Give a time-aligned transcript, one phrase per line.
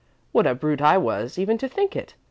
[0.31, 2.15] What a brute I was even to think it!